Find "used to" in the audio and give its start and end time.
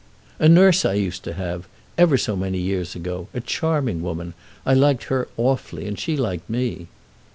0.93-1.35